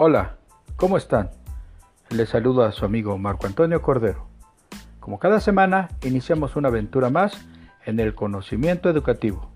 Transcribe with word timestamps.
Hola, 0.00 0.36
¿cómo 0.76 0.96
están? 0.96 1.32
Les 2.10 2.28
saludo 2.28 2.62
a 2.62 2.70
su 2.70 2.84
amigo 2.84 3.18
Marco 3.18 3.48
Antonio 3.48 3.82
Cordero. 3.82 4.28
Como 5.00 5.18
cada 5.18 5.40
semana, 5.40 5.88
iniciamos 6.04 6.54
una 6.54 6.68
aventura 6.68 7.10
más 7.10 7.44
en 7.84 7.98
el 7.98 8.14
conocimiento 8.14 8.88
educativo. 8.88 9.50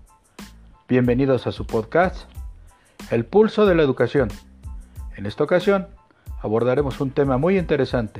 Bienvenidos 0.89 1.47
a 1.47 1.53
su 1.53 1.65
podcast, 1.65 2.29
El 3.09 3.23
Pulso 3.23 3.65
de 3.65 3.75
la 3.75 3.83
Educación. 3.83 4.27
En 5.15 5.27
esta 5.27 5.45
ocasión, 5.45 5.87
abordaremos 6.41 6.99
un 6.99 7.11
tema 7.11 7.37
muy 7.37 7.57
interesante, 7.57 8.19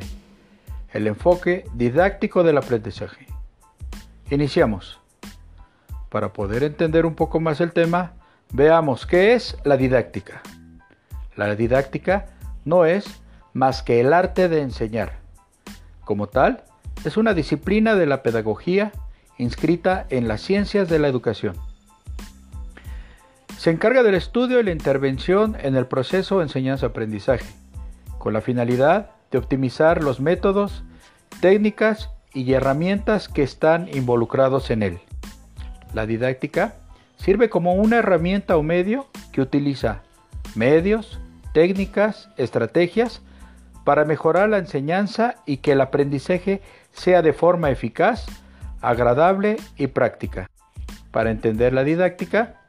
el 0.93 1.07
enfoque 1.07 1.65
didáctico 1.73 2.43
del 2.43 2.57
aprendizaje. 2.57 3.27
Iniciamos. 4.29 5.01
Para 6.07 6.31
poder 6.31 6.63
entender 6.63 7.05
un 7.05 7.15
poco 7.15 7.41
más 7.41 7.59
el 7.59 7.73
tema, 7.73 8.13
veamos 8.53 9.05
qué 9.05 9.33
es 9.33 9.57
la 9.65 9.75
didáctica. 9.75 10.41
La 11.35 11.55
didáctica 11.55 12.27
no 12.65 12.85
es 12.85 13.21
más 13.53 13.81
que 13.83 13.99
el 13.99 14.13
arte 14.13 14.49
de 14.49 14.61
enseñar. 14.61 15.19
Como 16.03 16.27
tal, 16.27 16.63
es 17.05 17.17
una 17.17 17.33
disciplina 17.33 17.95
de 17.95 18.05
la 18.05 18.23
pedagogía 18.23 18.91
inscrita 19.37 20.05
en 20.09 20.27
las 20.27 20.41
ciencias 20.41 20.89
de 20.89 20.99
la 20.99 21.07
educación. 21.07 21.55
Se 23.57 23.71
encarga 23.71 24.03
del 24.03 24.15
estudio 24.15 24.59
y 24.59 24.63
la 24.63 24.71
intervención 24.71 25.55
en 25.61 25.75
el 25.75 25.85
proceso 25.85 26.41
enseñanza-aprendizaje, 26.41 27.45
con 28.19 28.33
la 28.33 28.41
finalidad 28.41 29.11
de 29.31 29.37
optimizar 29.37 30.03
los 30.03 30.19
métodos, 30.19 30.83
técnicas 31.41 32.09
y 32.33 32.53
herramientas 32.53 33.29
que 33.29 33.43
están 33.43 33.89
involucrados 33.93 34.69
en 34.69 34.83
él. 34.83 34.99
La 35.93 36.05
didáctica 36.05 36.75
sirve 37.17 37.49
como 37.49 37.73
una 37.73 37.97
herramienta 37.97 38.57
o 38.57 38.63
medio 38.63 39.07
que 39.31 39.41
utiliza 39.41 40.01
medios, 40.55 41.19
técnicas, 41.53 42.29
estrategias 42.37 43.21
para 43.83 44.05
mejorar 44.05 44.49
la 44.49 44.57
enseñanza 44.57 45.35
y 45.45 45.57
que 45.57 45.73
el 45.73 45.81
aprendizaje 45.81 46.61
sea 46.91 47.21
de 47.21 47.33
forma 47.33 47.69
eficaz, 47.69 48.25
agradable 48.81 49.57
y 49.77 49.87
práctica. 49.87 50.49
Para 51.11 51.31
entender 51.31 51.73
la 51.73 51.83
didáctica, 51.83 52.61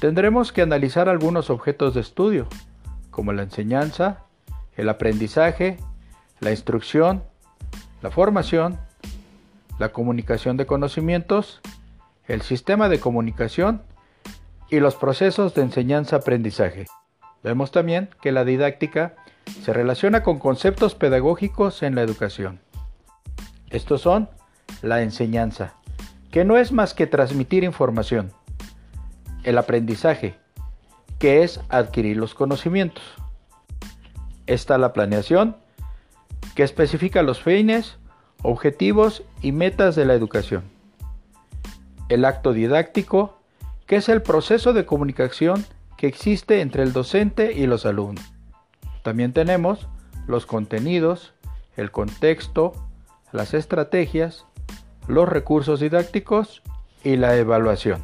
tendremos 0.00 0.52
que 0.52 0.62
analizar 0.62 1.08
algunos 1.08 1.50
objetos 1.50 1.94
de 1.94 2.00
estudio, 2.00 2.48
como 3.10 3.32
la 3.32 3.42
enseñanza, 3.42 4.24
el 4.76 4.88
aprendizaje, 4.88 5.78
la 6.40 6.50
instrucción, 6.50 7.22
la 8.02 8.10
formación, 8.10 8.78
la 9.78 9.90
comunicación 9.90 10.56
de 10.56 10.66
conocimientos, 10.66 11.60
el 12.26 12.42
sistema 12.42 12.88
de 12.88 13.00
comunicación 13.00 13.82
y 14.74 14.80
los 14.80 14.96
procesos 14.96 15.54
de 15.54 15.62
enseñanza-aprendizaje. 15.62 16.86
Vemos 17.44 17.70
también 17.70 18.10
que 18.20 18.32
la 18.32 18.44
didáctica 18.44 19.14
se 19.62 19.72
relaciona 19.72 20.24
con 20.24 20.40
conceptos 20.40 20.96
pedagógicos 20.96 21.84
en 21.84 21.94
la 21.94 22.02
educación. 22.02 22.58
Estos 23.70 24.00
son 24.00 24.28
la 24.82 25.02
enseñanza, 25.02 25.74
que 26.32 26.44
no 26.44 26.56
es 26.56 26.72
más 26.72 26.92
que 26.92 27.06
transmitir 27.06 27.62
información, 27.62 28.32
el 29.44 29.58
aprendizaje, 29.58 30.34
que 31.20 31.44
es 31.44 31.60
adquirir 31.68 32.16
los 32.16 32.34
conocimientos. 32.34 33.04
Está 34.48 34.76
la 34.76 34.92
planeación, 34.92 35.56
que 36.56 36.64
especifica 36.64 37.22
los 37.22 37.40
fines, 37.40 37.96
objetivos 38.42 39.22
y 39.40 39.52
metas 39.52 39.94
de 39.94 40.04
la 40.04 40.14
educación. 40.14 40.64
El 42.08 42.24
acto 42.24 42.52
didáctico, 42.52 43.38
que 43.86 43.96
es 43.96 44.08
el 44.08 44.22
proceso 44.22 44.72
de 44.72 44.86
comunicación 44.86 45.64
que 45.96 46.06
existe 46.06 46.60
entre 46.60 46.82
el 46.82 46.92
docente 46.92 47.52
y 47.52 47.66
los 47.66 47.86
alumnos. 47.86 48.32
También 49.02 49.32
tenemos 49.32 49.88
los 50.26 50.46
contenidos, 50.46 51.34
el 51.76 51.90
contexto, 51.90 52.72
las 53.32 53.52
estrategias, 53.54 54.46
los 55.06 55.28
recursos 55.28 55.80
didácticos 55.80 56.62
y 57.02 57.16
la 57.16 57.36
evaluación. 57.36 58.02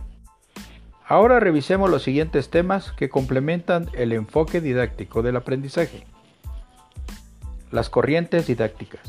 Ahora 1.06 1.40
revisemos 1.40 1.90
los 1.90 2.02
siguientes 2.02 2.50
temas 2.50 2.92
que 2.92 3.08
complementan 3.08 3.88
el 3.94 4.12
enfoque 4.12 4.60
didáctico 4.60 5.22
del 5.22 5.36
aprendizaje. 5.36 6.06
Las 7.72 7.90
corrientes 7.90 8.46
didácticas. 8.46 9.00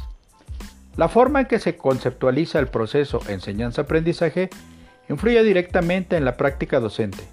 La 0.97 1.09
forma 1.09 1.41
en 1.41 1.45
que 1.47 1.59
se 1.59 1.77
conceptualiza 1.77 2.59
el 2.59 2.67
proceso 2.67 3.21
enseñanza-aprendizaje 3.27 4.49
influye 5.11 5.43
directamente 5.43 6.17
en 6.17 6.25
la 6.25 6.37
práctica 6.37 6.79
docente 6.79 7.23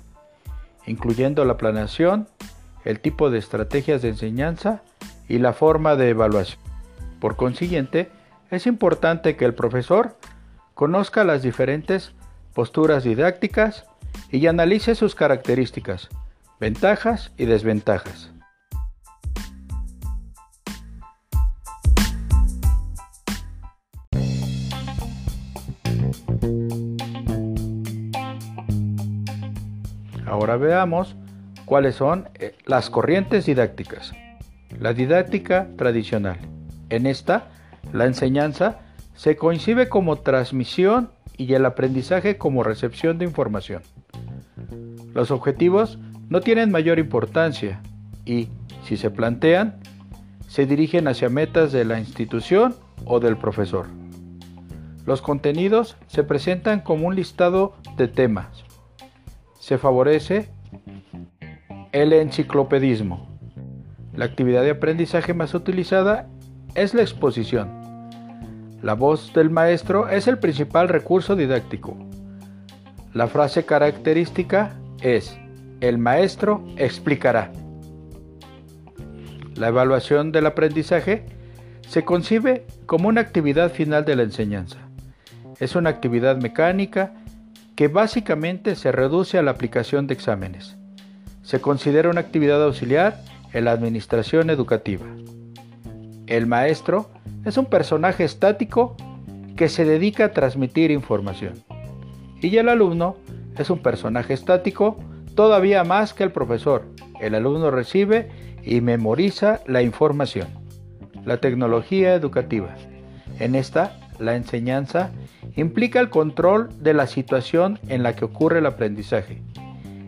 incluyendo 0.88 1.44
la 1.44 1.56
planeación, 1.56 2.28
el 2.84 3.00
tipo 3.00 3.30
de 3.30 3.38
estrategias 3.38 4.02
de 4.02 4.08
enseñanza 4.08 4.82
y 5.28 5.38
la 5.38 5.52
forma 5.52 5.96
de 5.96 6.10
evaluación. 6.10 6.60
Por 7.20 7.36
consiguiente, 7.36 8.10
es 8.50 8.66
importante 8.66 9.36
que 9.36 9.44
el 9.44 9.54
profesor 9.54 10.16
conozca 10.74 11.24
las 11.24 11.42
diferentes 11.42 12.12
posturas 12.54 13.04
didácticas 13.04 13.84
y 14.30 14.46
analice 14.46 14.94
sus 14.94 15.14
características, 15.14 16.08
ventajas 16.58 17.32
y 17.36 17.44
desventajas. 17.44 18.32
Ahora 30.48 30.64
veamos 30.64 31.14
cuáles 31.66 31.96
son 31.96 32.30
eh, 32.36 32.56
las 32.64 32.88
corrientes 32.88 33.44
didácticas. 33.44 34.14
La 34.80 34.94
didáctica 34.94 35.68
tradicional. 35.76 36.38
En 36.88 37.04
esta, 37.04 37.48
la 37.92 38.06
enseñanza 38.06 38.78
se 39.14 39.36
concibe 39.36 39.90
como 39.90 40.16
transmisión 40.20 41.10
y 41.36 41.52
el 41.52 41.66
aprendizaje 41.66 42.38
como 42.38 42.62
recepción 42.62 43.18
de 43.18 43.26
información. 43.26 43.82
Los 45.12 45.30
objetivos 45.30 45.98
no 46.30 46.40
tienen 46.40 46.70
mayor 46.70 46.98
importancia 46.98 47.82
y, 48.24 48.48
si 48.84 48.96
se 48.96 49.10
plantean, 49.10 49.80
se 50.46 50.64
dirigen 50.64 51.08
hacia 51.08 51.28
metas 51.28 51.72
de 51.72 51.84
la 51.84 52.00
institución 52.00 52.74
o 53.04 53.20
del 53.20 53.36
profesor. 53.36 53.86
Los 55.04 55.20
contenidos 55.20 55.98
se 56.06 56.24
presentan 56.24 56.80
como 56.80 57.06
un 57.06 57.16
listado 57.16 57.74
de 57.98 58.08
temas, 58.08 58.64
se 59.68 59.76
favorece 59.76 60.48
el 61.92 62.14
enciclopedismo. 62.14 63.28
La 64.14 64.24
actividad 64.24 64.62
de 64.62 64.70
aprendizaje 64.70 65.34
más 65.34 65.52
utilizada 65.52 66.26
es 66.74 66.94
la 66.94 67.02
exposición. 67.02 67.68
La 68.80 68.94
voz 68.94 69.34
del 69.34 69.50
maestro 69.50 70.08
es 70.08 70.26
el 70.26 70.38
principal 70.38 70.88
recurso 70.88 71.36
didáctico. 71.36 71.94
La 73.12 73.26
frase 73.26 73.66
característica 73.66 74.72
es, 75.02 75.38
el 75.82 75.98
maestro 75.98 76.64
explicará. 76.78 77.52
La 79.54 79.68
evaluación 79.68 80.32
del 80.32 80.46
aprendizaje 80.46 81.26
se 81.86 82.06
concibe 82.06 82.64
como 82.86 83.10
una 83.10 83.20
actividad 83.20 83.70
final 83.70 84.06
de 84.06 84.16
la 84.16 84.22
enseñanza. 84.22 84.78
Es 85.60 85.76
una 85.76 85.90
actividad 85.90 86.40
mecánica 86.40 87.12
que 87.78 87.86
básicamente 87.86 88.74
se 88.74 88.90
reduce 88.90 89.38
a 89.38 89.42
la 89.42 89.52
aplicación 89.52 90.08
de 90.08 90.14
exámenes. 90.14 90.76
Se 91.42 91.60
considera 91.60 92.10
una 92.10 92.22
actividad 92.22 92.60
auxiliar 92.64 93.22
en 93.52 93.66
la 93.66 93.70
administración 93.70 94.50
educativa. 94.50 95.06
El 96.26 96.48
maestro 96.48 97.08
es 97.44 97.56
un 97.56 97.66
personaje 97.66 98.24
estático 98.24 98.96
que 99.54 99.68
se 99.68 99.84
dedica 99.84 100.24
a 100.24 100.32
transmitir 100.32 100.90
información. 100.90 101.62
Y 102.42 102.56
el 102.56 102.68
alumno 102.68 103.14
es 103.56 103.70
un 103.70 103.78
personaje 103.78 104.34
estático 104.34 104.98
todavía 105.36 105.84
más 105.84 106.14
que 106.14 106.24
el 106.24 106.32
profesor. 106.32 106.84
El 107.20 107.36
alumno 107.36 107.70
recibe 107.70 108.28
y 108.64 108.80
memoriza 108.80 109.60
la 109.68 109.82
información. 109.82 110.48
La 111.24 111.36
tecnología 111.36 112.12
educativa. 112.14 112.74
En 113.38 113.54
esta, 113.54 113.96
la 114.18 114.34
enseñanza 114.34 115.12
implica 115.56 116.00
el 116.00 116.10
control 116.10 116.68
de 116.80 116.94
la 116.94 117.06
situación 117.06 117.78
en 117.88 118.02
la 118.02 118.14
que 118.14 118.24
ocurre 118.24 118.58
el 118.58 118.66
aprendizaje, 118.66 119.42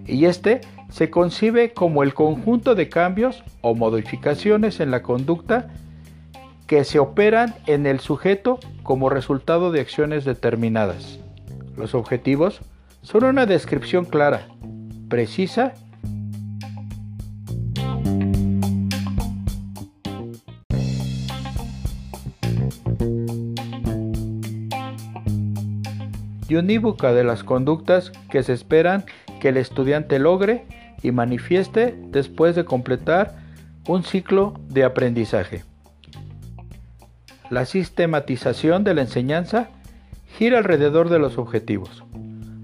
y 0.07 0.25
este 0.25 0.61
se 0.91 1.11
concibe 1.11 1.73
como 1.73 2.03
el 2.03 2.15
conjunto 2.15 2.75
de 2.75 2.89
cambios 2.89 3.45
o 3.61 3.75
modificaciones 3.75 4.81
en 4.81 4.91
la 4.91 5.03
conducta 5.03 5.71
que 6.67 6.85
se 6.85 6.99
operan 6.99 7.55
en 7.67 7.87
el 7.87 8.01
sujeto 8.01 8.59
como 8.83 9.09
resultado 9.09 9.73
de 9.73 9.81
acciones 9.81 10.25
determinadas. 10.25 11.19
Los 11.77 11.95
objetivos 11.95 12.61
son 13.03 13.25
una 13.25 13.47
descripción 13.47 14.05
clara, 14.05 14.49
precisa 15.09 15.75
y 26.51 26.57
unívoca 26.57 27.13
de 27.13 27.23
las 27.23 27.45
conductas 27.45 28.11
que 28.29 28.43
se 28.43 28.53
esperan 28.53 29.05
que 29.41 29.51
el 29.51 29.57
estudiante 29.57 30.19
logre 30.19 30.67
y 31.01 31.13
manifieste 31.13 31.97
después 32.09 32.57
de 32.57 32.65
completar 32.65 33.37
un 33.87 34.03
ciclo 34.03 34.55
de 34.69 34.83
aprendizaje. 34.83 35.63
La 37.51 37.67
sistematización 37.67 38.83
de 38.83 38.95
la 38.95 39.03
enseñanza 39.03 39.69
gira 40.37 40.59
alrededor 40.59 41.09
de 41.09 41.21
los 41.21 41.39
objetivos. 41.39 42.03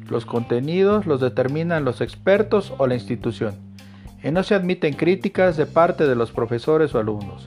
Los 0.09 0.27
contenidos 0.27 1.07
los 1.07 1.21
determinan 1.21 1.85
los 1.85 2.01
expertos 2.01 2.75
o 2.79 2.89
la 2.89 2.95
institución 2.95 3.55
y 4.25 4.33
no 4.33 4.43
se 4.43 4.57
admiten 4.57 4.95
críticas 4.95 5.57
de 5.57 5.67
parte 5.67 6.09
de 6.09 6.17
los 6.17 6.33
profesores 6.33 6.93
o 6.97 6.99
alumnos. 6.99 7.47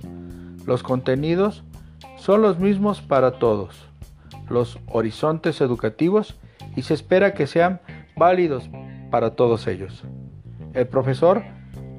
Los 0.66 0.84
contenidos 0.84 1.64
son 2.18 2.42
los 2.42 2.60
mismos 2.60 3.02
para 3.02 3.40
todos, 3.40 3.89
los 4.50 4.80
horizontes 4.88 5.62
educativos 5.62 6.38
y 6.76 6.84
se 6.84 6.94
espera 6.94 7.34
que 7.34 7.48
sean 7.48 7.82
válidos 8.16 8.70
para 9.10 9.32
todos 9.32 9.68
ellos. 9.68 10.04
El 10.74 10.88
profesor 10.88 11.44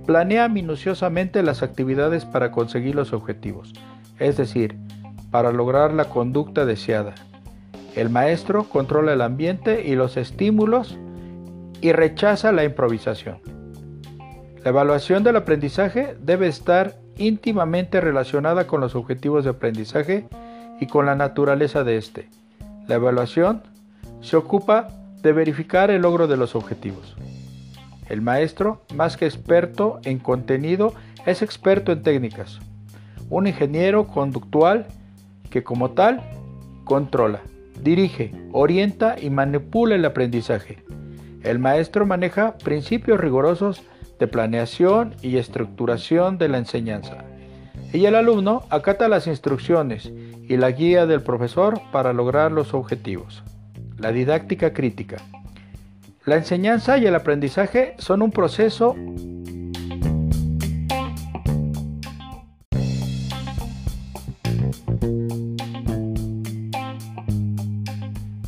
planea 0.06 0.48
minuciosamente 0.48 1.42
las 1.42 1.62
actividades 1.62 2.24
para 2.24 2.50
conseguir 2.50 2.94
los 2.94 3.12
objetivos, 3.12 3.72
es 4.18 4.36
decir, 4.36 4.76
para 5.30 5.52
lograr 5.52 5.92
la 5.92 6.06
conducta 6.06 6.64
deseada. 6.64 7.14
El 7.94 8.10
maestro 8.10 8.64
controla 8.64 9.12
el 9.12 9.20
ambiente 9.20 9.86
y 9.86 9.94
los 9.94 10.16
estímulos 10.16 10.98
y 11.80 11.92
rechaza 11.92 12.52
la 12.52 12.64
improvisación. 12.64 13.38
La 14.62 14.70
evaluación 14.70 15.24
del 15.24 15.36
aprendizaje 15.36 16.16
debe 16.20 16.46
estar 16.46 16.96
íntimamente 17.16 18.00
relacionada 18.00 18.66
con 18.66 18.80
los 18.80 18.94
objetivos 18.94 19.44
de 19.44 19.50
aprendizaje 19.50 20.28
y 20.80 20.86
con 20.86 21.06
la 21.06 21.14
naturaleza 21.14 21.84
de 21.84 21.96
éste. 21.96 22.28
La 22.90 22.96
evaluación 22.96 23.62
se 24.20 24.36
ocupa 24.36 24.88
de 25.22 25.32
verificar 25.32 25.92
el 25.92 26.02
logro 26.02 26.26
de 26.26 26.36
los 26.36 26.56
objetivos. 26.56 27.14
El 28.08 28.20
maestro, 28.20 28.82
más 28.96 29.16
que 29.16 29.26
experto 29.26 30.00
en 30.02 30.18
contenido, 30.18 30.92
es 31.24 31.40
experto 31.40 31.92
en 31.92 32.02
técnicas. 32.02 32.58
Un 33.28 33.46
ingeniero 33.46 34.08
conductual 34.08 34.88
que 35.50 35.62
como 35.62 35.92
tal 35.92 36.20
controla, 36.82 37.42
dirige, 37.80 38.32
orienta 38.50 39.14
y 39.22 39.30
manipula 39.30 39.94
el 39.94 40.04
aprendizaje. 40.04 40.82
El 41.44 41.60
maestro 41.60 42.06
maneja 42.06 42.56
principios 42.58 43.20
rigurosos 43.20 43.84
de 44.18 44.26
planeación 44.26 45.14
y 45.22 45.36
estructuración 45.36 46.38
de 46.38 46.48
la 46.48 46.58
enseñanza. 46.58 47.18
Y 47.92 48.06
el 48.06 48.16
alumno 48.16 48.64
acata 48.68 49.06
las 49.06 49.28
instrucciones 49.28 50.10
y 50.50 50.56
la 50.56 50.72
guía 50.72 51.06
del 51.06 51.22
profesor 51.22 51.80
para 51.92 52.12
lograr 52.12 52.50
los 52.50 52.74
objetivos. 52.74 53.44
La 53.98 54.10
didáctica 54.10 54.72
crítica. 54.72 55.18
La 56.24 56.34
enseñanza 56.34 56.98
y 56.98 57.06
el 57.06 57.14
aprendizaje 57.14 57.94
son 57.98 58.20
un 58.20 58.32
proceso 58.32 58.96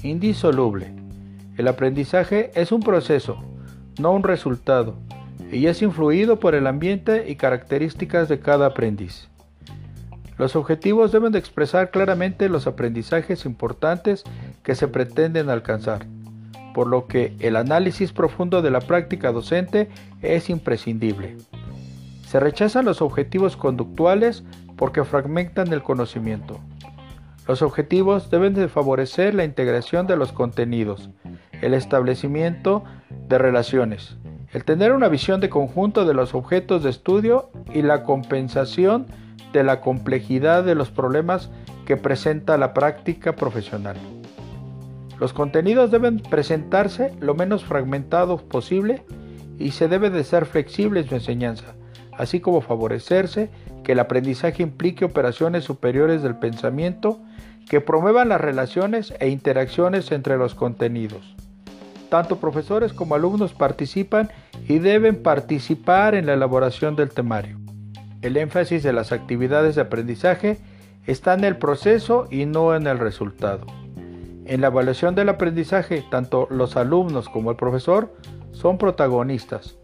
indisoluble. 0.03 0.93
El 1.57 1.69
aprendizaje 1.69 2.51
es 2.57 2.73
un 2.73 2.81
proceso, 2.81 3.45
no 4.01 4.11
un 4.11 4.25
resultado, 4.25 4.97
y 5.53 5.67
es 5.67 5.81
influido 5.83 6.41
por 6.41 6.57
el 6.57 6.67
ambiente 6.67 7.31
y 7.31 7.37
características 7.37 8.29
de 8.29 8.41
cada 8.41 8.67
aprendiz. 8.67 9.29
Los 10.43 10.57
objetivos 10.57 11.13
deben 11.13 11.31
de 11.31 11.39
expresar 11.39 11.93
claramente 11.93 12.49
los 12.49 12.67
aprendizajes 12.67 13.45
importantes 13.45 14.25
que 14.65 14.75
se 14.75 14.89
pretenden 14.89 15.49
alcanzar, 15.49 16.05
por 16.75 16.89
lo 16.89 17.07
que 17.07 17.37
el 17.39 17.55
análisis 17.55 18.13
profundo 18.13 18.61
de 18.61 18.73
la 18.73 18.81
práctica 18.81 19.31
docente 19.31 19.89
es 20.21 20.51
imprescindible. 20.51 21.37
Se 22.27 22.41
rechazan 22.41 22.87
los 22.87 23.03
objetivos 23.03 23.57
conductuales 23.57 24.43
porque 24.77 25.05
fragmentan 25.05 25.73
el 25.73 25.85
conocimiento. 25.85 26.59
Los 27.47 27.63
objetivos 27.63 28.29
deben 28.29 28.53
de 28.53 28.67
favorecer 28.67 29.35
la 29.37 29.45
integración 29.45 30.09
de 30.09 30.17
los 30.17 30.33
contenidos, 30.33 31.09
el 31.61 31.73
establecimiento 31.73 32.83
de 33.29 33.39
relaciones, 33.39 34.17
el 34.53 34.65
tener 34.65 34.91
una 34.91 35.07
visión 35.07 35.41
de 35.41 35.51
conjunto 35.51 36.05
de 36.05 36.15
los 36.15 36.35
objetos 36.35 36.83
de 36.83 36.91
estudio 36.91 37.51
y 37.73 37.83
la 37.83 38.03
compensación 38.03 39.07
de 39.53 39.63
la 39.63 39.81
complejidad 39.81 40.65
de 40.65 40.75
los 40.75 40.91
problemas 40.91 41.51
que 41.87 41.97
presenta 41.97 42.57
la 42.59 42.75
práctica 42.75 43.35
profesional. 43.35 43.97
Los 45.21 45.33
contenidos 45.33 45.91
deben 45.91 46.19
presentarse 46.19 47.13
lo 47.21 47.35
menos 47.35 47.65
fragmentados 47.65 48.43
posible 48.43 49.05
y 49.59 49.71
se 49.71 49.89
debe 49.89 50.11
de 50.11 50.25
ser 50.25 50.47
flexible 50.47 51.01
en 51.01 51.09
su 51.09 51.15
enseñanza, 51.15 51.75
así 52.19 52.41
como 52.41 52.61
favorecerse 52.61 53.51
que 53.85 53.93
el 53.93 54.01
aprendizaje 54.01 54.63
implique 54.63 55.05
operaciones 55.05 55.65
superiores 55.65 56.23
del 56.23 56.37
pensamiento 56.37 57.21
que 57.69 57.81
promuevan 57.81 58.29
las 58.29 58.41
relaciones 58.41 59.15
e 59.21 59.29
interacciones 59.29 60.11
entre 60.13 60.37
los 60.37 60.55
contenidos. 60.55 61.37
Tanto 62.09 62.37
profesores 62.37 62.93
como 62.93 63.15
alumnos 63.15 63.55
participan 63.55 64.29
y 64.69 64.79
deben 64.79 65.23
participar 65.23 66.15
en 66.15 66.27
la 66.27 66.35
elaboración 66.35 66.97
del 66.97 67.11
temario. 67.11 67.62
El 68.23 68.37
énfasis 68.37 68.85
de 68.85 68.93
las 68.93 69.11
actividades 69.11 69.75
de 69.75 69.83
aprendizaje 69.83 70.59
está 71.09 71.35
en 71.35 71.43
el 71.43 71.57
proceso 71.57 72.29
y 72.31 72.47
no 72.47 72.75
en 72.77 72.87
el 72.87 73.01
resultado. 73.01 73.67
En 74.45 74.61
la 74.61 74.69
evaluación 74.69 75.17
del 75.17 75.29
aprendizaje, 75.29 76.05
tanto 76.09 76.47
los 76.49 76.77
alumnos 76.77 77.29
como 77.29 77.51
el 77.51 77.57
profesor 77.57 78.15
son 78.53 78.79
protagonistas. 78.79 79.77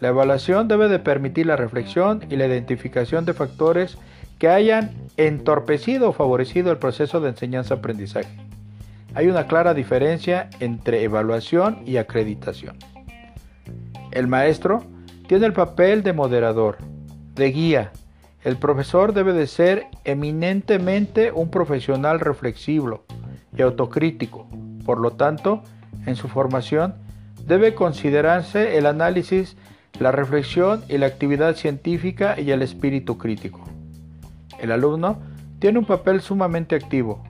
La 0.00 0.08
evaluación 0.08 0.68
debe 0.68 0.88
de 0.88 1.00
permitir 1.00 1.46
la 1.46 1.56
reflexión 1.56 2.22
y 2.30 2.36
la 2.36 2.46
identificación 2.46 3.26
de 3.26 3.34
factores 3.34 3.98
que 4.38 4.48
hayan 4.48 4.92
entorpecido 5.18 6.08
o 6.08 6.12
favorecido 6.12 6.72
el 6.72 6.78
proceso 6.78 7.20
de 7.20 7.28
enseñanza-aprendizaje. 7.28 8.36
Hay 9.14 9.28
una 9.28 9.46
clara 9.46 9.74
diferencia 9.74 10.48
entre 10.60 11.02
evaluación 11.02 11.82
y 11.84 11.98
acreditación. 11.98 12.76
El 14.12 14.28
maestro 14.28 14.82
tiene 15.26 15.44
el 15.44 15.52
papel 15.52 16.02
de 16.02 16.14
moderador, 16.14 16.78
de 17.34 17.50
guía. 17.50 17.92
El 18.44 18.56
profesor 18.56 19.12
debe 19.12 19.32
de 19.32 19.46
ser 19.46 19.86
eminentemente 20.04 21.32
un 21.32 21.50
profesional 21.50 22.20
reflexivo 22.20 23.04
y 23.56 23.62
autocrítico. 23.62 24.48
Por 24.84 24.98
lo 24.98 25.12
tanto, 25.12 25.62
en 26.06 26.16
su 26.16 26.28
formación 26.28 26.94
debe 27.46 27.74
considerarse 27.74 28.78
el 28.78 28.86
análisis, 28.86 29.56
la 30.00 30.10
reflexión 30.10 30.82
y 30.88 30.98
la 30.98 31.06
actividad 31.06 31.54
científica 31.54 32.40
y 32.40 32.50
el 32.50 32.62
espíritu 32.62 33.18
crítico. 33.18 33.60
El 34.58 34.72
alumno 34.72 35.18
tiene 35.58 35.78
un 35.78 35.84
papel 35.84 36.20
sumamente 36.20 36.74
activo. 36.74 37.22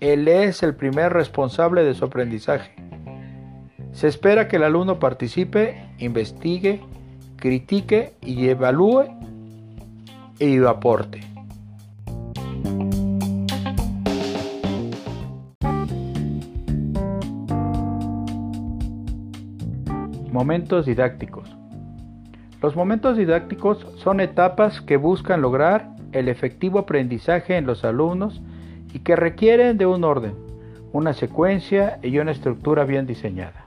Él 0.00 0.28
es 0.28 0.62
el 0.62 0.74
primer 0.74 1.12
responsable 1.12 1.84
de 1.84 1.94
su 1.94 2.04
aprendizaje. 2.04 2.74
Se 3.92 4.08
espera 4.08 4.46
que 4.48 4.56
el 4.56 4.64
alumno 4.64 4.98
participe, 4.98 5.88
investigue, 5.98 6.82
critique 7.36 8.14
y 8.20 8.48
evalúe 8.48 9.04
y 10.38 10.58
aporte. 10.64 11.20
Momentos 20.32 20.84
didácticos. 20.84 21.56
Los 22.60 22.76
momentos 22.76 23.16
didácticos 23.16 23.86
son 23.96 24.20
etapas 24.20 24.80
que 24.80 24.96
buscan 24.96 25.40
lograr 25.40 25.90
el 26.12 26.28
efectivo 26.28 26.78
aprendizaje 26.78 27.56
en 27.56 27.66
los 27.66 27.84
alumnos 27.84 28.42
y 28.92 29.00
que 29.00 29.16
requieren 29.16 29.78
de 29.78 29.86
un 29.86 30.04
orden, 30.04 30.34
una 30.92 31.12
secuencia 31.12 31.98
y 32.02 32.18
una 32.18 32.32
estructura 32.32 32.84
bien 32.84 33.06
diseñada. 33.06 33.64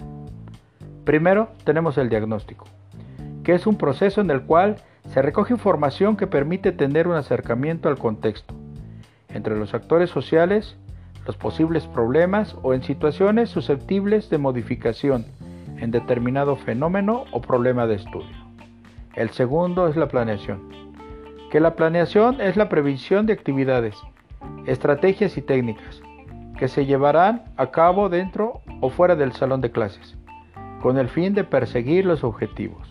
Primero 1.06 1.50
tenemos 1.64 1.98
el 1.98 2.10
diagnóstico, 2.10 2.66
que 3.44 3.54
es 3.54 3.68
un 3.68 3.78
proceso 3.78 4.22
en 4.22 4.32
el 4.32 4.44
cual 4.44 4.78
se 5.08 5.22
recoge 5.22 5.54
información 5.54 6.18
que 6.18 6.28
permite 6.28 6.72
tener 6.72 7.08
un 7.08 7.16
acercamiento 7.16 7.90
al 7.90 7.98
contexto, 7.98 8.54
entre 9.30 9.58
los 9.58 9.74
actores 9.74 10.10
sociales, 10.10 10.78
los 11.26 11.38
posibles 11.38 11.88
problemas 11.88 12.56
o 12.64 12.74
en 12.74 12.84
situaciones 12.84 13.50
susceptibles 13.50 14.30
de 14.30 14.38
modificación 14.38 15.26
en 15.78 15.92
determinado 15.92 16.56
fenómeno 16.56 17.26
o 17.32 17.42
problema 17.42 17.88
de 17.88 17.96
estudio. 17.96 18.36
El 19.16 19.30
segundo 19.30 19.88
es 19.88 19.96
la 19.96 20.08
planeación 20.08 20.80
que 21.50 21.60
la 21.60 21.76
planeación 21.76 22.42
es 22.42 22.58
la 22.58 22.70
previsión 22.70 23.26
de 23.26 23.34
actividades, 23.34 23.96
estrategias 24.66 25.38
y 25.38 25.42
técnicas 25.42 26.02
que 26.58 26.68
se 26.68 26.86
llevarán 26.86 27.46
a 27.58 27.72
cabo 27.72 28.10
dentro 28.10 28.62
o 28.82 28.90
fuera 28.90 29.16
del 29.16 29.32
salón 29.32 29.62
de 29.62 29.72
clases, 29.72 30.18
con 30.82 30.98
el 30.98 31.10
fin 31.10 31.34
de 31.34 31.44
perseguir 31.44 32.06
los 32.06 32.24
objetivos. 32.24 32.88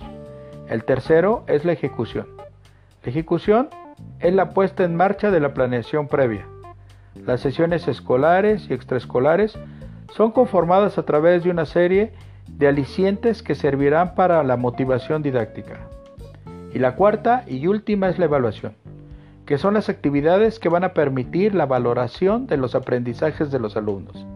El 0.68 0.84
tercero 0.84 1.44
es 1.46 1.64
la 1.64 1.72
ejecución. 1.72 2.26
La 3.02 3.10
ejecución 3.10 3.70
es 4.20 4.34
la 4.34 4.50
puesta 4.50 4.84
en 4.84 4.96
marcha 4.96 5.30
de 5.30 5.40
la 5.40 5.54
planeación 5.54 6.08
previa. 6.08 6.46
Las 7.14 7.40
sesiones 7.40 7.88
escolares 7.88 8.68
y 8.68 8.75
extraescolares 8.75 9.58
son 10.14 10.30
conformadas 10.30 10.98
a 10.98 11.04
través 11.04 11.42
de 11.42 11.50
una 11.50 11.64
serie 11.64 12.12
de 12.46 12.68
alicientes 12.68 13.42
que 13.42 13.54
servirán 13.54 14.14
para 14.14 14.42
la 14.42 14.58
motivación 14.58 15.22
didáctica. 15.22 15.80
Y 16.75 16.78
la 16.78 16.96
cuarta 16.96 17.44
y 17.46 17.66
última 17.66 18.10
es 18.10 18.18
la 18.18 18.26
evaluación, 18.26 18.75
que 19.46 19.56
son 19.56 19.72
las 19.72 19.88
actividades 19.88 20.58
que 20.58 20.68
van 20.68 20.84
a 20.84 20.92
permitir 20.92 21.54
la 21.54 21.64
valoración 21.64 22.46
de 22.46 22.58
los 22.58 22.75
aprendizajes 22.75 23.50
de 23.50 23.58
los 23.58 23.75
alumnos, 23.76 24.26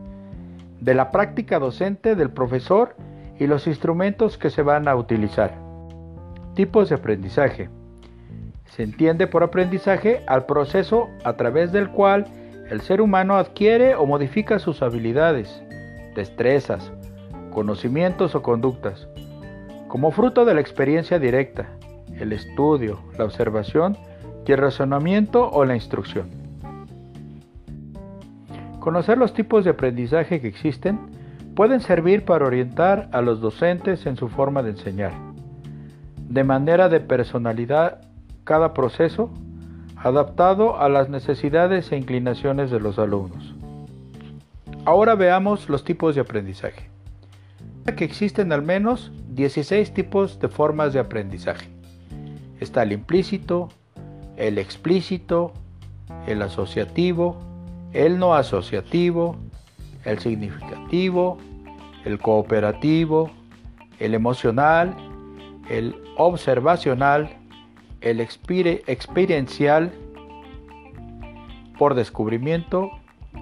de 0.80 0.94
la 0.94 1.10
práctica 1.10 1.58
docente 1.58 2.14
del 2.14 2.30
profesor 2.30 2.96
y 3.38 3.46
los 3.46 3.66
instrumentos 3.66 4.38
que 4.38 4.48
se 4.48 4.62
van 4.62 4.88
a 4.88 4.96
utilizar. 4.96 5.61
Tipos 6.54 6.90
de 6.90 6.96
aprendizaje. 6.96 7.70
Se 8.66 8.82
entiende 8.82 9.26
por 9.26 9.42
aprendizaje 9.42 10.22
al 10.26 10.44
proceso 10.44 11.08
a 11.24 11.32
través 11.34 11.72
del 11.72 11.88
cual 11.88 12.26
el 12.68 12.82
ser 12.82 13.00
humano 13.00 13.36
adquiere 13.36 13.94
o 13.94 14.04
modifica 14.04 14.58
sus 14.58 14.82
habilidades, 14.82 15.62
destrezas, 16.14 16.92
conocimientos 17.52 18.34
o 18.34 18.42
conductas, 18.42 19.08
como 19.88 20.10
fruto 20.10 20.44
de 20.44 20.52
la 20.52 20.60
experiencia 20.60 21.18
directa, 21.18 21.68
el 22.18 22.32
estudio, 22.34 22.98
la 23.16 23.24
observación 23.24 23.96
y 24.46 24.52
el 24.52 24.58
razonamiento 24.58 25.48
o 25.50 25.64
la 25.64 25.74
instrucción. 25.74 26.28
Conocer 28.78 29.16
los 29.16 29.32
tipos 29.32 29.64
de 29.64 29.70
aprendizaje 29.70 30.40
que 30.42 30.48
existen 30.48 30.98
pueden 31.54 31.80
servir 31.80 32.26
para 32.26 32.46
orientar 32.46 33.08
a 33.12 33.22
los 33.22 33.40
docentes 33.40 34.04
en 34.04 34.16
su 34.16 34.28
forma 34.28 34.62
de 34.62 34.70
enseñar, 34.70 35.12
de 36.32 36.44
manera 36.44 36.88
de 36.88 36.98
personalidad 36.98 38.00
cada 38.44 38.72
proceso 38.72 39.30
adaptado 39.96 40.80
a 40.80 40.88
las 40.88 41.10
necesidades 41.10 41.92
e 41.92 41.98
inclinaciones 41.98 42.70
de 42.70 42.80
los 42.80 42.98
alumnos. 42.98 43.54
Ahora 44.86 45.14
veamos 45.14 45.68
los 45.68 45.84
tipos 45.84 46.14
de 46.14 46.22
aprendizaje. 46.22 46.88
Que 47.96 48.04
existen 48.04 48.50
al 48.50 48.62
menos 48.62 49.12
16 49.28 49.92
tipos 49.92 50.40
de 50.40 50.48
formas 50.48 50.94
de 50.94 51.00
aprendizaje. 51.00 51.68
Está 52.60 52.84
el 52.84 52.92
implícito, 52.92 53.68
el 54.38 54.56
explícito, 54.56 55.52
el 56.26 56.40
asociativo, 56.40 57.36
el 57.92 58.18
no 58.18 58.34
asociativo, 58.34 59.36
el 60.06 60.18
significativo, 60.18 61.36
el 62.06 62.18
cooperativo, 62.18 63.30
el 63.98 64.14
emocional, 64.14 64.96
el 65.68 65.94
observacional, 66.16 67.36
el 68.00 68.20
experiencial 68.20 69.92
por 71.78 71.94
descubrimiento, 71.94 72.90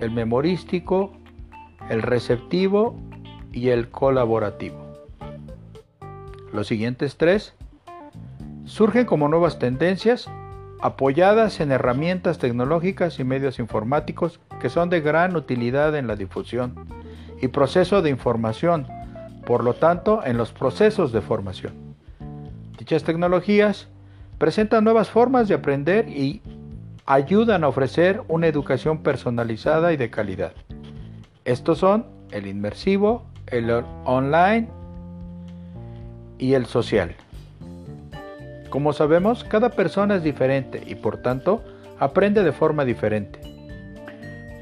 el 0.00 0.11
memorístico, 0.11 1.12
el 1.89 2.03
receptivo 2.03 2.97
y 3.53 3.69
el 3.69 3.91
colaborativo. 3.91 4.79
Los 6.53 6.67
siguientes 6.67 7.17
tres 7.17 7.55
surgen 8.65 9.07
como 9.07 9.29
nuevas 9.29 9.59
tendencias 9.59 10.29
apoyadas 10.81 11.61
en 11.61 11.73
herramientas 11.73 12.39
tecnológicas 12.39 13.19
y 13.19 13.25
medios 13.25 13.59
informáticos 13.59 14.41
que 14.61 14.71
son 14.71 14.89
de 14.89 15.00
gran 15.00 15.37
utilidad 15.37 15.95
en 15.97 16.07
la 16.07 16.17
difusión 16.17 16.87
y 17.43 17.49
proceso 17.49 18.03
de 18.03 18.11
información, 18.11 18.87
por 19.45 19.65
lo 19.65 19.75
tanto 19.75 20.25
en 20.25 20.37
los 20.37 20.53
procesos 20.53 21.12
de 21.12 21.21
formación. 21.21 21.89
Dichas 22.80 23.04
tecnologías 23.04 23.88
presentan 24.38 24.84
nuevas 24.84 25.10
formas 25.10 25.49
de 25.49 25.54
aprender 25.54 26.08
y 26.08 26.40
ayudan 27.04 27.62
a 27.62 27.68
ofrecer 27.68 28.22
una 28.26 28.46
educación 28.46 29.02
personalizada 29.02 29.92
y 29.92 29.99
de 29.99 30.08
calidad. 30.08 30.52
Estos 31.44 31.76
son 31.76 32.06
el 32.30 32.46
inmersivo, 32.46 33.26
el 33.49 33.70
online 34.06 34.70
y 36.38 36.54
el 36.54 36.64
social. 36.64 37.14
Como 38.70 38.94
sabemos, 38.94 39.44
cada 39.44 39.68
persona 39.68 40.14
es 40.14 40.22
diferente 40.22 40.82
y 40.87 40.94
por 40.94 41.18
tanto 41.18 41.62
aprende 41.99 42.42
de 42.42 42.52
forma 42.52 42.87
diferente. 42.87 43.40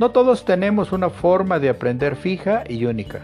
No 0.00 0.10
todos 0.10 0.44
tenemos 0.44 0.90
una 0.90 1.10
forma 1.10 1.60
de 1.60 1.68
aprender 1.68 2.16
fija 2.16 2.64
y 2.68 2.84
única, 2.84 3.20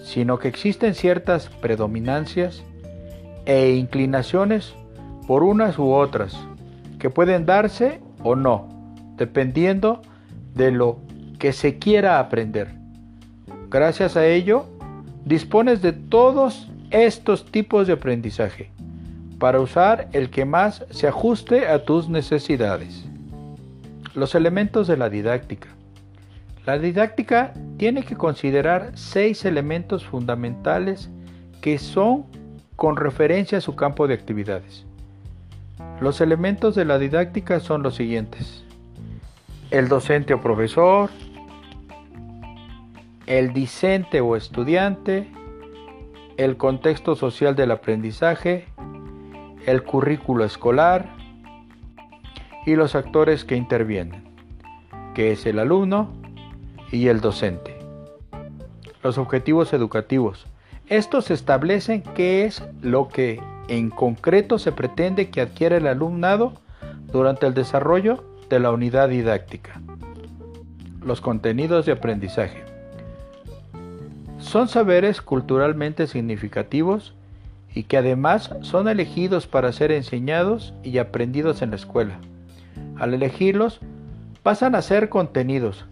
sino 0.00 0.38
que 0.38 0.46
existen 0.46 0.94
ciertas 0.94 1.48
predominancias 1.48 2.62
e 3.48 3.70
inclinaciones 3.76 4.74
por 5.26 5.42
unas 5.42 5.78
u 5.78 5.90
otras, 5.90 6.38
que 6.98 7.08
pueden 7.08 7.46
darse 7.46 7.98
o 8.22 8.36
no, 8.36 8.68
dependiendo 9.16 10.02
de 10.54 10.70
lo 10.70 11.00
que 11.38 11.52
se 11.52 11.78
quiera 11.78 12.20
aprender. 12.20 12.68
Gracias 13.70 14.18
a 14.18 14.26
ello, 14.26 14.66
dispones 15.24 15.80
de 15.80 15.94
todos 15.94 16.70
estos 16.90 17.46
tipos 17.50 17.86
de 17.86 17.94
aprendizaje 17.94 18.70
para 19.38 19.60
usar 19.60 20.08
el 20.12 20.28
que 20.28 20.44
más 20.44 20.84
se 20.90 21.08
ajuste 21.08 21.68
a 21.68 21.84
tus 21.84 22.10
necesidades. 22.10 23.06
Los 24.14 24.34
elementos 24.34 24.86
de 24.88 24.98
la 24.98 25.08
didáctica. 25.08 25.68
La 26.66 26.78
didáctica 26.78 27.54
tiene 27.78 28.02
que 28.02 28.14
considerar 28.14 28.90
seis 28.94 29.46
elementos 29.46 30.04
fundamentales 30.04 31.08
que 31.62 31.78
son 31.78 32.26
con 32.78 32.94
referencia 32.94 33.58
a 33.58 33.60
su 33.60 33.74
campo 33.74 34.06
de 34.06 34.14
actividades. 34.14 34.86
Los 36.00 36.20
elementos 36.20 36.76
de 36.76 36.84
la 36.84 37.00
didáctica 37.00 37.58
son 37.58 37.82
los 37.82 37.96
siguientes. 37.96 38.64
El 39.72 39.88
docente 39.88 40.32
o 40.32 40.40
profesor, 40.40 41.10
el 43.26 43.52
discente 43.52 44.20
o 44.20 44.36
estudiante, 44.36 45.28
el 46.36 46.56
contexto 46.56 47.16
social 47.16 47.56
del 47.56 47.72
aprendizaje, 47.72 48.68
el 49.66 49.82
currículo 49.82 50.44
escolar 50.44 51.16
y 52.64 52.76
los 52.76 52.94
actores 52.94 53.44
que 53.44 53.56
intervienen, 53.56 54.22
que 55.16 55.32
es 55.32 55.46
el 55.46 55.58
alumno 55.58 56.12
y 56.92 57.08
el 57.08 57.20
docente. 57.20 57.76
Los 59.02 59.18
objetivos 59.18 59.72
educativos. 59.72 60.46
Estos 60.88 61.30
establecen 61.30 62.02
qué 62.14 62.46
es 62.46 62.62
lo 62.80 63.08
que 63.08 63.42
en 63.68 63.90
concreto 63.90 64.58
se 64.58 64.72
pretende 64.72 65.28
que 65.28 65.42
adquiera 65.42 65.76
el 65.76 65.86
alumnado 65.86 66.54
durante 67.12 67.46
el 67.46 67.52
desarrollo 67.52 68.24
de 68.48 68.58
la 68.58 68.70
unidad 68.70 69.10
didáctica. 69.10 69.82
Los 71.04 71.20
contenidos 71.20 71.84
de 71.84 71.92
aprendizaje. 71.92 72.64
Son 74.38 74.68
saberes 74.68 75.20
culturalmente 75.20 76.06
significativos 76.06 77.12
y 77.74 77.82
que 77.82 77.98
además 77.98 78.54
son 78.62 78.88
elegidos 78.88 79.46
para 79.46 79.72
ser 79.72 79.92
enseñados 79.92 80.72
y 80.82 80.96
aprendidos 80.96 81.60
en 81.60 81.70
la 81.70 81.76
escuela. 81.76 82.18
Al 82.96 83.12
elegirlos, 83.12 83.80
pasan 84.42 84.74
a 84.74 84.80
ser 84.80 85.10
contenidos. 85.10 85.84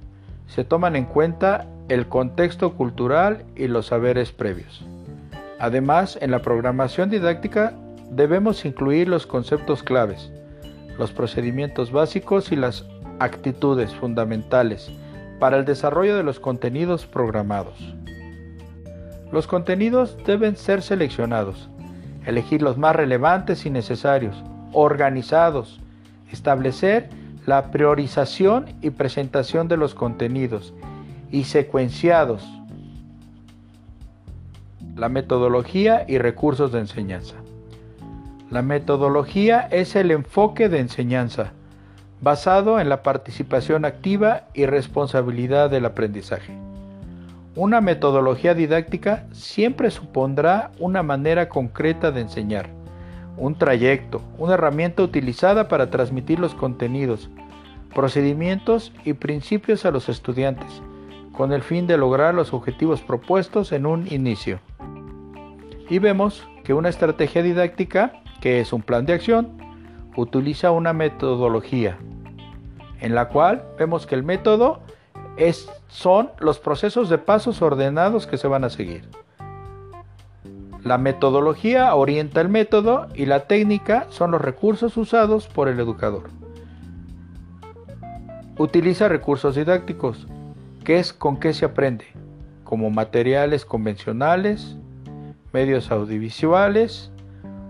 Se 0.46 0.64
toman 0.64 0.96
en 0.96 1.04
cuenta 1.04 1.66
el 1.88 2.08
contexto 2.08 2.74
cultural 2.74 3.44
y 3.54 3.68
los 3.68 3.86
saberes 3.86 4.32
previos. 4.32 4.84
Además, 5.58 6.18
en 6.20 6.30
la 6.30 6.42
programación 6.42 7.10
didáctica 7.10 7.74
debemos 8.10 8.64
incluir 8.64 9.08
los 9.08 9.26
conceptos 9.26 9.82
claves, 9.82 10.32
los 10.98 11.12
procedimientos 11.12 11.92
básicos 11.92 12.50
y 12.50 12.56
las 12.56 12.86
actitudes 13.20 13.94
fundamentales 13.94 14.90
para 15.38 15.56
el 15.58 15.64
desarrollo 15.64 16.16
de 16.16 16.22
los 16.22 16.40
contenidos 16.40 17.06
programados. 17.06 17.94
Los 19.32 19.46
contenidos 19.46 20.16
deben 20.26 20.56
ser 20.56 20.82
seleccionados, 20.82 21.68
elegir 22.24 22.62
los 22.62 22.78
más 22.78 22.96
relevantes 22.96 23.64
y 23.66 23.70
necesarios, 23.70 24.42
organizados, 24.72 25.80
establecer 26.32 27.08
la 27.46 27.70
priorización 27.70 28.66
y 28.82 28.90
presentación 28.90 29.68
de 29.68 29.76
los 29.76 29.94
contenidos 29.94 30.74
y 31.30 31.44
secuenciados 31.44 32.44
la 34.96 35.10
metodología 35.10 36.06
y 36.08 36.16
recursos 36.18 36.72
de 36.72 36.80
enseñanza. 36.80 37.34
La 38.50 38.62
metodología 38.62 39.68
es 39.70 39.94
el 39.94 40.10
enfoque 40.10 40.68
de 40.68 40.80
enseñanza 40.80 41.52
basado 42.22 42.80
en 42.80 42.88
la 42.88 43.02
participación 43.02 43.84
activa 43.84 44.44
y 44.54 44.64
responsabilidad 44.64 45.68
del 45.68 45.84
aprendizaje. 45.84 46.54
Una 47.54 47.80
metodología 47.80 48.54
didáctica 48.54 49.24
siempre 49.32 49.90
supondrá 49.90 50.70
una 50.78 51.02
manera 51.02 51.48
concreta 51.48 52.10
de 52.10 52.22
enseñar, 52.22 52.70
un 53.36 53.54
trayecto, 53.54 54.22
una 54.38 54.54
herramienta 54.54 55.02
utilizada 55.02 55.68
para 55.68 55.90
transmitir 55.90 56.38
los 56.38 56.54
contenidos, 56.54 57.28
procedimientos 57.94 58.92
y 59.04 59.12
principios 59.12 59.84
a 59.84 59.90
los 59.90 60.08
estudiantes, 60.08 60.82
con 61.36 61.52
el 61.52 61.62
fin 61.62 61.86
de 61.86 61.98
lograr 61.98 62.34
los 62.34 62.52
objetivos 62.52 63.02
propuestos 63.02 63.72
en 63.72 63.86
un 63.86 64.06
inicio. 64.10 64.58
Y 65.88 65.98
vemos 65.98 66.46
que 66.64 66.74
una 66.74 66.88
estrategia 66.88 67.42
didáctica, 67.42 68.22
que 68.40 68.60
es 68.60 68.72
un 68.72 68.82
plan 68.82 69.06
de 69.06 69.12
acción, 69.12 69.58
utiliza 70.16 70.70
una 70.70 70.92
metodología, 70.92 71.98
en 73.00 73.14
la 73.14 73.28
cual 73.28 73.64
vemos 73.78 74.06
que 74.06 74.14
el 74.14 74.22
método 74.22 74.80
son 75.88 76.30
los 76.38 76.58
procesos 76.58 77.10
de 77.10 77.18
pasos 77.18 77.60
ordenados 77.60 78.26
que 78.26 78.38
se 78.38 78.48
van 78.48 78.64
a 78.64 78.70
seguir. 78.70 79.08
La 80.82 80.98
metodología 80.98 81.94
orienta 81.94 82.40
el 82.40 82.48
método 82.48 83.08
y 83.14 83.26
la 83.26 83.46
técnica 83.46 84.06
son 84.08 84.30
los 84.30 84.40
recursos 84.40 84.96
usados 84.96 85.48
por 85.48 85.68
el 85.68 85.78
educador. 85.80 86.30
Utiliza 88.56 89.08
recursos 89.08 89.56
didácticos, 89.56 90.26
que 90.86 91.00
es 91.00 91.12
con 91.12 91.38
qué 91.38 91.52
se 91.52 91.64
aprende, 91.64 92.04
como 92.62 92.90
materiales 92.90 93.64
convencionales, 93.64 94.76
medios 95.52 95.90
audiovisuales 95.90 97.10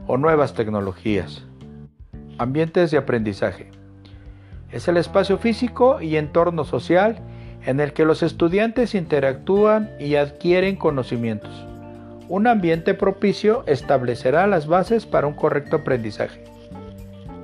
o 0.06 0.18
nuevas 0.18 0.52
tecnologías. 0.52 1.42
Ambientes 2.36 2.90
de 2.90 2.98
aprendizaje. 2.98 3.70
Es 4.70 4.86
el 4.88 4.98
espacio 4.98 5.38
físico 5.38 6.02
y 6.02 6.16
entorno 6.16 6.64
social 6.66 7.16
en 7.64 7.80
el 7.80 7.94
que 7.94 8.04
los 8.04 8.22
estudiantes 8.22 8.94
interactúan 8.94 9.92
y 9.98 10.16
adquieren 10.16 10.76
conocimientos. 10.76 11.66
Un 12.28 12.46
ambiente 12.46 12.92
propicio 12.92 13.64
establecerá 13.66 14.46
las 14.46 14.66
bases 14.66 15.06
para 15.06 15.26
un 15.26 15.32
correcto 15.32 15.76
aprendizaje. 15.76 16.44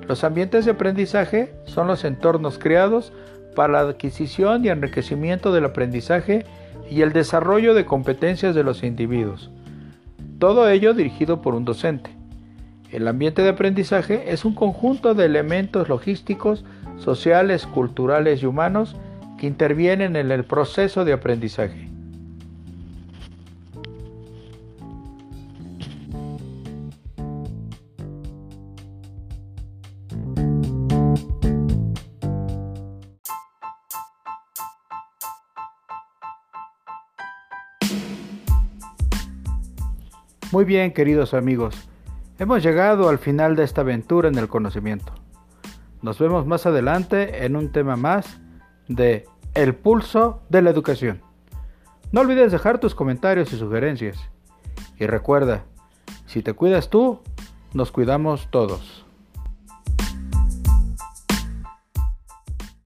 Los 0.07 0.23
ambientes 0.23 0.67
de 0.67 0.73
aprendizaje 0.73 1.55
son 1.65 1.87
los 1.87 2.05
entornos 2.05 2.59
creados 2.59 3.15
para 3.55 3.73
la 3.73 3.81
adquisición 3.81 4.65
y 4.65 4.69
enriquecimiento 4.69 5.53
del 5.53 5.67
aprendizaje 5.67 6.45
y 6.91 7.03
el 7.03 7.13
desarrollo 7.13 7.75
de 7.75 7.85
competencias 7.85 8.55
de 8.55 8.65
los 8.65 8.83
individuos. 8.83 9.51
Todo 10.39 10.69
ello 10.69 10.95
dirigido 10.95 11.41
por 11.41 11.55
un 11.55 11.65
docente. 11.65 12.11
El 12.91 13.09
ambiente 13.09 13.43
de 13.43 13.51
aprendizaje 13.51 14.33
es 14.33 14.45
un 14.45 14.55
conjunto 14.55 15.15
de 15.15 15.25
elementos 15.25 15.89
logísticos, 15.89 16.65
sociales, 16.99 17.67
culturales 17.67 18.43
y 18.43 18.47
humanos 18.47 18.97
que 19.39 19.47
intervienen 19.47 20.17
en 20.17 20.31
el 20.31 20.45
proceso 20.45 21.05
de 21.05 21.13
aprendizaje. 21.13 21.92
Muy 40.53 40.67
bien, 40.67 40.93
queridos 40.93 41.33
amigos, 41.33 41.89
hemos 42.39 42.63
llegado 42.63 43.09
al 43.09 43.19
final 43.19 43.57
de 43.57 43.65
esta 43.65 43.81
aventura 43.81 44.29
en 44.29 44.37
el 44.37 44.49
conocimiento. 44.49 45.15
Nos 46.03 46.19
vemos 46.19 46.47
más 46.47 46.67
adelante 46.67 47.47
en 47.47 47.57
un 47.57 47.73
tema 47.73 47.97
más 47.97 48.39
de 48.87 49.25
El 49.55 49.75
pulso 49.75 50.43
de 50.51 50.61
la 50.61 50.69
educación. 50.69 51.23
No 52.11 52.21
olvides 52.21 52.53
dejar 52.53 52.81
tus 52.81 52.95
comentarios 52.95 53.51
y 53.55 53.57
sugerencias. 53.57 54.19
Y 54.99 55.07
recuerda, 55.07 55.65
si 56.27 56.43
te 56.43 56.53
cuidas 56.53 56.91
tú, 56.91 57.23
nos 57.73 57.91
cuidamos 57.91 58.49
todos. 58.51 59.07